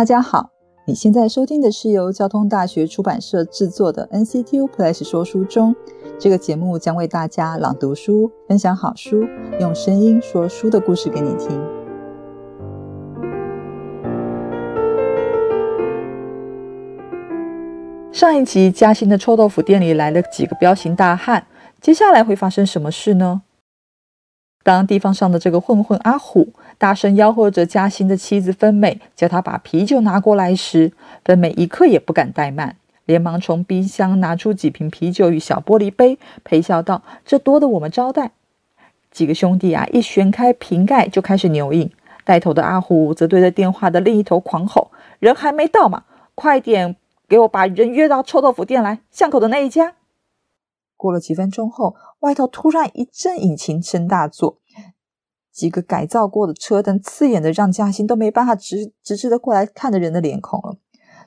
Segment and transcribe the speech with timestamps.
[0.00, 0.48] 大家好，
[0.86, 5.76] 你现在收听的是由交通大学出版社制作的 NCTU Plus 说书中。
[6.18, 9.26] 这个节目将为大家朗读书，分享好书，
[9.60, 11.50] 用声音说书的故事给你听。
[18.10, 21.46] 上一集嘉兴的臭豆腐店里来了几个彪形大汉，
[21.78, 23.42] 接下来会发生什么事呢？
[24.62, 26.48] 当地方上的这个混混阿虎
[26.80, 38.30] 大声吆喝着嘉兴的妻子芬美，叫他把啤酒拿过来时，芬美一刻也不敢怠慢，连忙从冰箱拿出几瓶啤酒与小玻璃杯，陪笑道：“这多的我们招待。”
[39.12, 41.90] 几个兄弟啊，一旋开瓶盖就开始牛饮。
[42.24, 46.96] 带头的阿虎则对着电话的另一头狂吼：“人还没到嘛，快点
[47.28, 49.96] 给我把人约到臭豆腐店来，巷口的那一家。”
[50.96, 54.56] 过了几分钟后，外头突然一阵引擎声大作，
[55.52, 60.76] 几个改造过的车灯刺眼的，让嘉欣都没办法直直直的过来看着人的脸孔了。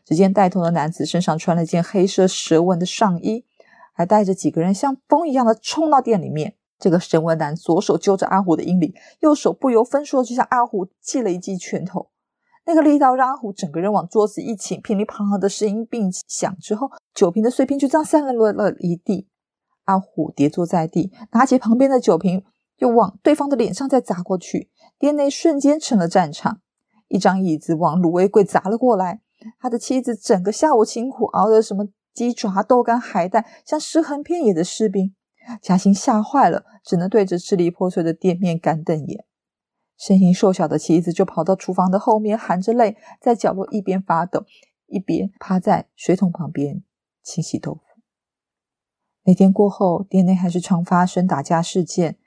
[0.05, 3.45] 只见带头的男子身上穿了件黑色蛇纹的上衣，
[3.93, 6.55] 还带着几个人像风一样的冲到店里面。
[6.79, 12.09] 这个神纹男左手揪着阿虎的阴领，右手不由分说的就向阿虎击了一记拳头。
[12.65, 19.27] 那个力道让阿虎整个人往桌子一倾，噼里啪啦的声音并响之后，酒瓶的碎片就这样散落了一地。
[19.85, 22.43] 阿虎跌坐在地，拿起旁边的酒瓶，
[22.83, 24.69] 又往对方的脸上再砸过去。
[24.99, 26.59] 店内瞬间成了战场，
[27.07, 29.21] 一张椅子往卤味柜砸了过来。
[29.57, 35.15] 他的妻子整个下午辛苦熬的什么鸡爪、豆干、海带，像尸横遍野的士兵。
[35.61, 39.25] 嘉欣吓坏了，只能对着支离破碎的店面干瞪眼。
[39.97, 44.43] 身形瘦小的妻子就跑到厨房的后面，含着泪在角落一边发抖，
[44.87, 46.83] 一边趴在水桶旁边
[47.23, 47.81] 清洗豆腐。
[49.25, 52.17] 那天过后，店内还是常发生打架事件，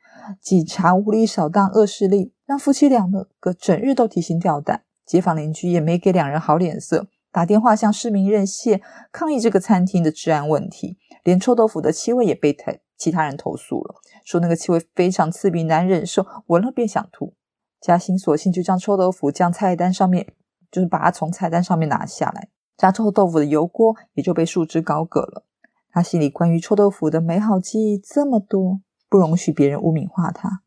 [0.41, 4.83] 警察无理扫荡恶势力，让夫妻两个整日都提心吊胆。
[5.05, 8.81] 街坊邻居也没给两人好脸色，打电话向市民热线
[9.13, 10.99] 抗议这个餐厅的治安问题。
[11.23, 17.35] 连臭豆腐的气味也被他其他人投诉了，说那个气味非常刺鼻难忍受，闻了便想吐。
[17.81, 20.27] 嘉兴索性就将臭豆腐将菜单上面，
[20.71, 25.45] 就是把它从菜单上面拿下来，炸臭豆腐的油锅也就被束之高阁了。
[25.91, 30.63] 他心里关于臭豆腐的美好记忆这么多，不容许别人污名化他。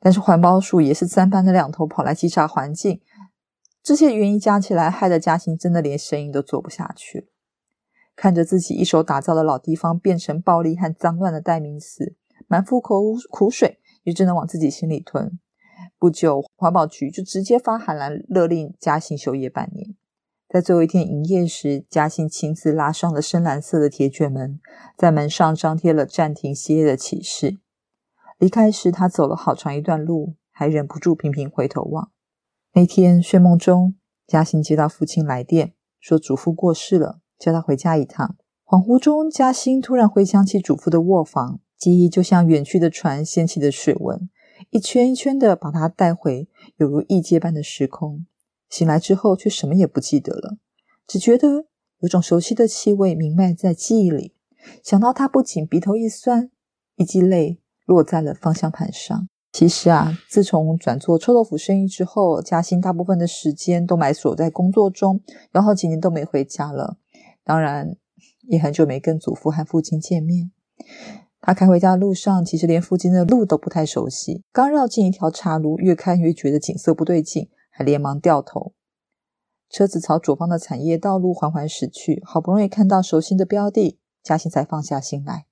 [0.00, 3.00] 但是环保署也是三班的两头跑来稽查环境，
[3.82, 7.28] 这些原因加起来，害得嘉兴真的连生意都做不下去。
[8.16, 12.16] 看着自己一手打造的老地方变成暴力和脏乱的代名词，
[12.48, 15.38] 满腹口苦水也只能往自己心里吞。
[15.98, 19.94] 不久，环保局就直接发函来勒令嘉兴休业半年。
[20.52, 24.58] 在最后一天营业时，嘉兴亲自拉上了深蓝色的铁卷门，
[24.96, 27.60] 在门上张贴了暂停歇业的启示。
[28.36, 32.10] 离开时，他走了好长一段路，还忍不住频频回头望。
[32.72, 33.94] 那天睡梦中，
[34.26, 38.34] 嘉兴接到父亲来电，说祖父过世了，叫他回家一趟。
[38.64, 44.28] 恍惚中，嘉兴突然回想起祖父的卧房，记忆就像远去的船掀起的水纹，
[44.70, 48.26] 一圈一圈的把他带回，犹如异界般的时空。
[48.70, 50.56] 醒来之后，却什么也不记得了，
[51.06, 51.66] 只觉得
[51.98, 54.34] 有种熟悉的气味弥漫在记忆里。
[54.82, 56.50] 想到他，不仅鼻头一酸，
[56.96, 59.28] 一滴泪落在了方向盘上。
[59.52, 65.20] 其实啊，自从转做臭豆腐生意之后，嘉兴大部分的时间都埋锁在工作中，
[65.52, 66.98] 有好几年都没回家了。
[67.42, 67.96] 当然，
[68.48, 70.52] 也很久没跟祖父和父亲见面。
[71.40, 74.44] 他开回家的路上，其实连附近的路都不太熟悉。
[74.52, 77.48] 刚绕进一条岔路，越看越觉得景色不对劲。
[77.70, 78.74] 还连忙掉头，
[79.70, 82.22] 车子朝左方的产业道路缓缓驶去。
[82.26, 85.46] 好不容易看到熟悉的标的，嘉兴才放下心来。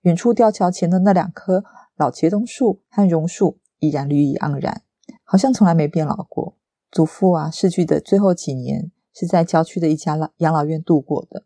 [0.00, 1.62] 远处吊桥前的那两棵
[1.94, 4.82] 老茄冬树和榕树依然绿意盎然，
[5.22, 6.56] 好像从来没变老过。
[6.90, 11.44] 祖父啊，逝去的最后几年是在郊区的一家老养老院度过的。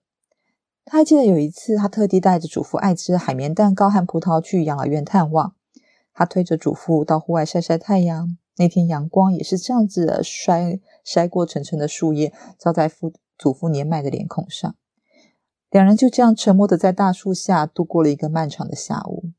[0.84, 5.56] 他还记得有一次，他特地带着祖父爱吃海绵蛋糕和葡萄去养老院探望。
[6.12, 8.36] 他推着祖父到户外晒晒太阳。
[8.56, 14.76] 那天阳光也是这样子的，筛筛过层层的树叶，照在父祖父年迈的脸孔上。
[15.70, 19.30] 两人就这样沉默的在大树下度过了一个漫长的下午。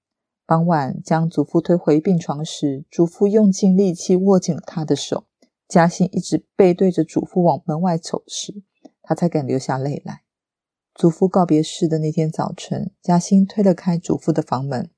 [0.45, 5.25] 傍晚将祖父推回病床时，祖父用尽力气握紧了他的手。
[5.67, 8.61] 嘉兴一直背对着祖父往门外走时，
[9.01, 10.21] 他才敢流下泪来。
[10.93, 14.91] 祖父告别式的那天早晨，嘉兴推了开祖父的房门，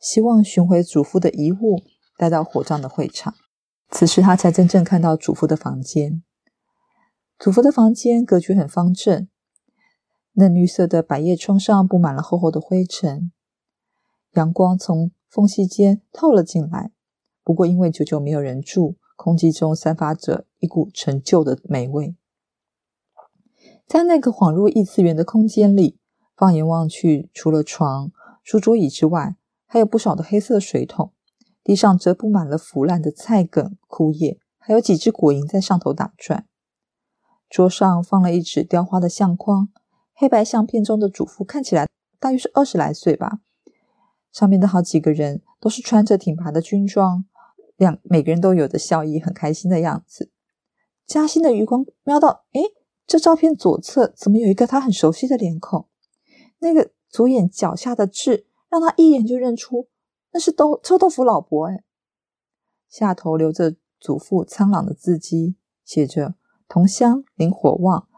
[0.00, 1.82] 希望寻回祖父的遗物。
[2.16, 3.34] 带到火葬的会场，
[3.90, 6.22] 此时他才真正看到祖父的房间。
[7.38, 9.28] 祖父的房间格局很方正，
[10.34, 13.32] 嫩绿色的百叶窗上布满了厚厚的灰尘，
[14.34, 16.92] 阳光从缝隙间透了进来。
[17.42, 22.16] 不过因为久久没有人住，空气中散发着一股陈旧的霉味。
[23.86, 25.98] 在那个恍若异次元的空间里，
[26.36, 28.10] 放眼望去，除了床、
[28.42, 31.12] 书桌椅之外，还有不少的黑色水桶，
[31.64, 36.46] 地上则布满了腐烂的菜梗、枯叶，还有几只果蝇在上头打转。
[37.48, 39.70] 桌上放了一纸雕花的相框，
[40.12, 41.88] 黑白相片中的主妇看起来
[42.20, 43.40] 大约是二十来岁吧。
[44.30, 47.24] 上面的好几个人都是穿着挺拔的军装，
[47.76, 50.30] 两每个人都有着笑意，很开心的样子。
[51.06, 52.60] 嘉欣的余光瞄到，哎，
[53.06, 55.88] 这照片左侧怎么有一个他很熟悉的脸孔？
[56.58, 59.88] 那个左眼角下的痣，让他一眼就认出
[60.34, 61.68] 那是豆臭豆腐老伯。
[61.68, 61.82] 哎，
[62.88, 66.34] 下头留着祖父苍朗的字迹，写着。
[66.66, 68.08] 同乡林火旺、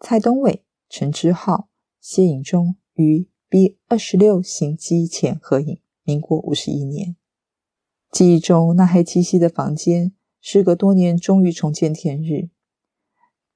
[0.00, 1.68] 蔡东伟、陈之浩、
[2.00, 7.16] 谢颖忠于 B 二十六行机前合影，民国五十一年。
[8.10, 12.50] 记忆中那黑漆漆的房间，时隔多年终于重见天日。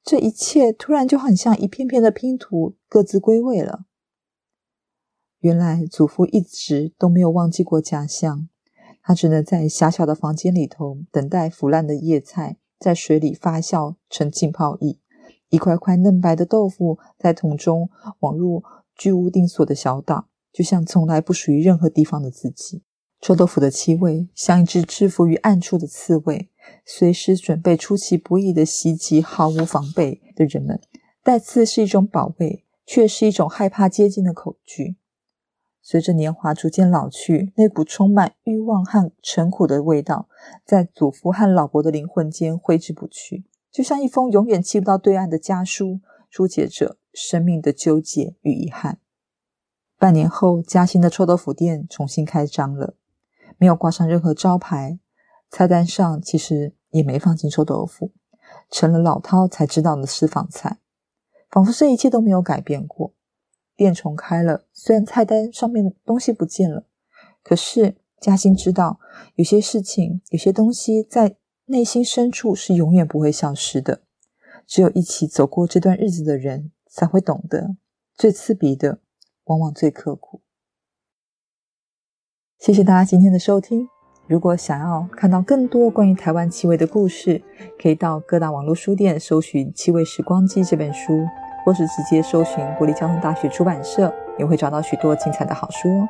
[0.05, 3.87] 这一切突然就很像一片片的拼图，各自归位了。
[5.41, 8.49] 原来祖父一直都没有忘记过家乡，
[9.03, 12.57] 他只能在狭小的房间里头等待腐烂的叶菜。
[12.81, 15.01] 在水里发酵成浸泡液，
[15.49, 17.91] 一块块嫩白的豆腐在桶中
[18.21, 18.63] 网入
[18.95, 22.85] 居无定所的小岛，就像从来不属于任何地方的自己。
[23.21, 26.51] 臭豆腐的气味像一只蛰伏于暗处的刺猬，
[26.87, 30.81] 随时准备出其不意的袭击毫无防备的人们。
[31.25, 34.99] 带刺是一种保卫，却是一种害怕接近的恐惧。
[35.91, 40.29] 随着年华逐渐老去，那股充满欲望和沉苦的味道，
[40.63, 48.99] 在祖父和老伯的灵魂间挥之不去，就像一封永远寄不到对岸的家书，书写着生命的纠结与遗憾。
[49.99, 52.93] 半年后，嘉兴的臭豆腐店重新开张了，
[53.57, 54.99] 没有挂上任何招牌，
[55.49, 58.13] 菜单上其实也没放进臭豆腐，
[58.71, 60.77] 成了老饕才知道的私房菜，
[61.49, 63.15] 仿佛这一切都没有改变过。
[63.79, 66.85] 店重开了，虽然菜单上面的东西不见了，
[67.45, 68.99] 可是嘉欣知道，
[69.37, 71.37] 有些事情、有些东西在
[71.67, 74.03] 内心深处是永远不会消失的。
[74.67, 77.77] 只有一起走过这段日子的人，才会懂得，
[78.17, 78.99] 最刺鼻的，
[79.45, 80.43] 往往最刻苦。
[82.59, 83.89] 谢谢大家今天的收听。
[84.27, 87.41] 如果想要看到更多关于台湾气味的故事，
[87.81, 91.25] 可以到各大网络书店搜寻《气味时光机》这本书。
[91.69, 96.09] 或是直接搜寻国立交通大学出版社，也会找到许多精彩的好书哦。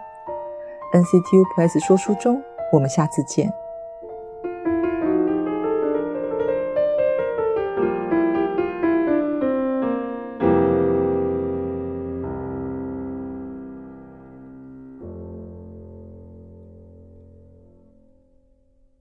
[0.93, 2.41] NCTU Plus 说书中，
[2.73, 3.53] 我们下次见。